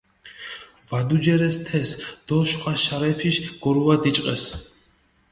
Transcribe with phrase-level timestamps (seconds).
[0.87, 1.91] ვადუჯერეს თეს
[2.27, 4.45] დო შხვა შარეფიში გორუა დიჭყეს.